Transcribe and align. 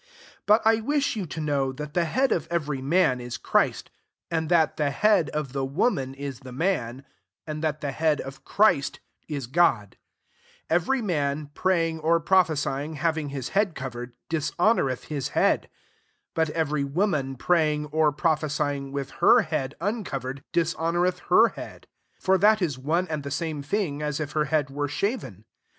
3 0.01 0.07
But 0.47 0.61
I 0.65 0.81
wish 0.81 1.15
you 1.15 1.27
to 1.27 1.39
know, 1.39 1.71
that 1.73 1.93
the 1.93 2.05
head 2.05 2.31
of 2.31 2.47
every 2.49 2.81
man 2.81 3.21
is 3.21 3.37
Chrfst; 3.37 3.89
and 4.31 4.49
that 4.49 4.75
the 4.75 4.89
head 4.89 5.29
of 5.29 5.53
the 5.53 5.63
woman 5.63 6.15
ia 6.17 6.31
the 6.31 6.51
man; 6.51 7.05
and 7.45 7.61
that 7.63 7.81
the 7.81 7.91
head 7.91 8.19
of 8.19 8.43
Christ 8.43 8.99
ia 9.29 9.41
Crod. 9.41 9.97
4 10.69 10.75
Every 10.75 11.03
man, 11.03 11.51
praying 11.53 11.99
or 11.99 12.19
prophe 12.19 12.55
sying 12.57 12.95
having 12.95 13.29
iUa 13.29 13.49
head 13.49 13.75
covered, 13.75 14.15
dishonoureth 14.27 15.03
his 15.03 15.27
head. 15.37 15.69
5 16.33 16.33
But 16.33 16.49
every 16.49 16.83
woman, 16.83 17.35
praying 17.35 17.85
or 17.85 18.11
pro 18.11 18.31
phesying 18.31 18.91
with 18.91 19.11
her 19.21 19.41
head 19.43 19.75
uncov 19.79 20.23
ered, 20.23 20.41
dishonoureth^ 20.51 21.19
her 21.29 21.49
head:. 21.49 21.85
for 22.19 22.39
that 22.39 22.59
is 22.59 22.79
one 22.79 23.07
and 23.07 23.21
the 23.21 23.29
same 23.29 23.61
thing 23.61 24.01
as 24.01 24.19
if 24.19 24.31
her 24.31 24.45
head 24.45 24.71
were 24.71 24.87
shaven. 24.87 25.45